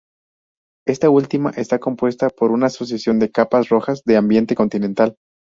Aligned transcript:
Esta 0.87 1.11
última 1.11 1.51
está 1.51 1.77
compuesta 1.77 2.29
por 2.31 2.49
una 2.49 2.65
asociación 2.65 3.19
de 3.19 3.29
capas 3.29 3.69
rojas 3.69 4.01
de 4.03 4.17
ambiente 4.17 4.55
continental. 4.55 5.15